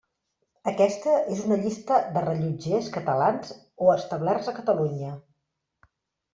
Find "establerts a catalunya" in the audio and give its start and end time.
3.99-5.15